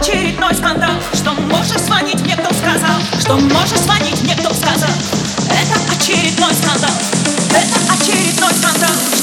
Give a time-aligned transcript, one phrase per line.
[0.00, 0.94] очередной скандал.
[1.12, 3.00] Что можешь звонить мне, кто сказал?
[3.18, 4.90] Что можешь звонить мне, кто сказал?
[5.50, 6.94] Это очередной скандал.
[7.50, 9.17] Это очередной скандал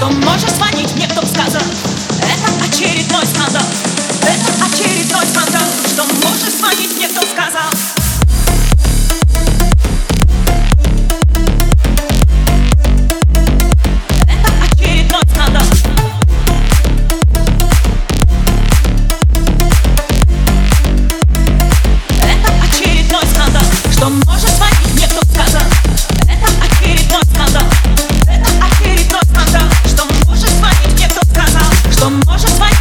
[0.00, 0.69] сказал Что можешь
[32.00, 32.79] to może twoje